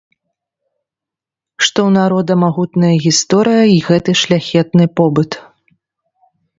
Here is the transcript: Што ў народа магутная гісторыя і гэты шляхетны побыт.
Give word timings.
Што 1.65 1.67
ў 1.67 1.89
народа 1.99 2.33
магутная 2.45 2.91
гісторыя 3.05 3.63
і 3.75 3.79
гэты 3.91 4.11
шляхетны 4.27 4.85
побыт. 4.99 5.31